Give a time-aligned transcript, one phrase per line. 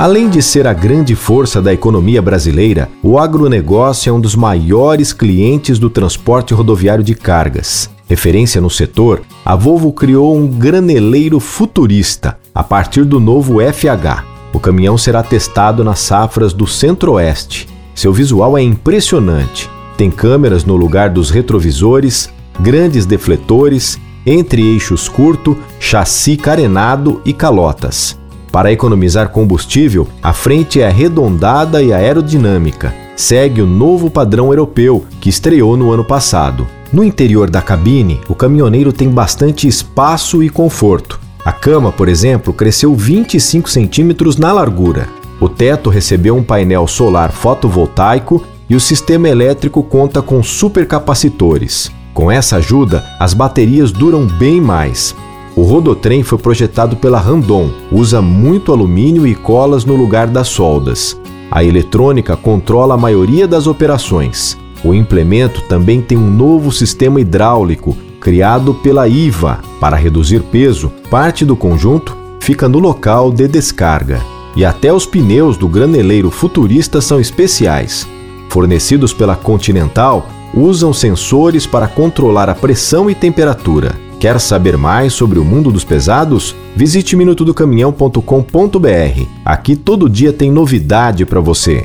[0.00, 5.12] Além de ser a grande força da economia brasileira, o agronegócio é um dos maiores
[5.12, 7.90] clientes do transporte rodoviário de cargas.
[8.08, 14.24] Referência no setor, a Volvo criou um graneleiro futurista a partir do novo FH.
[14.54, 17.68] O caminhão será testado nas safras do Centro-Oeste.
[17.94, 19.68] Seu visual é impressionante.
[19.98, 28.18] Tem câmeras no lugar dos retrovisores, grandes defletores, entre eixos curto, chassi carenado e calotas.
[28.52, 32.92] Para economizar combustível, a frente é arredondada e aerodinâmica.
[33.16, 36.66] Segue o novo padrão europeu, que estreou no ano passado.
[36.92, 41.20] No interior da cabine, o caminhoneiro tem bastante espaço e conforto.
[41.44, 45.08] A cama, por exemplo, cresceu 25 centímetros na largura.
[45.40, 51.90] O teto recebeu um painel solar fotovoltaico e o sistema elétrico conta com supercapacitores.
[52.12, 55.14] Com essa ajuda, as baterias duram bem mais.
[55.56, 61.20] O rodotrem foi projetado pela Randon, usa muito alumínio e colas no lugar das soldas.
[61.50, 64.56] A eletrônica controla a maioria das operações.
[64.84, 69.58] O implemento também tem um novo sistema hidráulico criado pela IVA.
[69.80, 74.20] Para reduzir peso, parte do conjunto fica no local de descarga.
[74.56, 78.06] E até os pneus do graneleiro futurista são especiais.
[78.48, 83.94] Fornecidos pela Continental, usam sensores para controlar a pressão e temperatura.
[84.20, 86.54] Quer saber mais sobre o mundo dos pesados?
[86.76, 89.22] Visite minutodocaminhão.com.br.
[89.42, 91.82] Aqui todo dia tem novidade para você.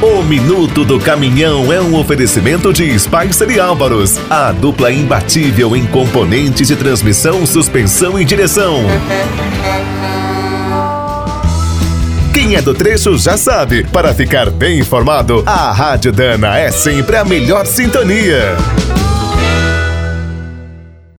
[0.00, 5.84] O Minuto do Caminhão é um oferecimento de Spicer e Álvaros, a dupla imbatível em
[5.84, 8.84] componentes de transmissão, suspensão e direção.
[12.32, 17.16] Quem é do trecho já sabe, para ficar bem informado, a Rádio Dana é sempre
[17.16, 18.56] a melhor sintonia.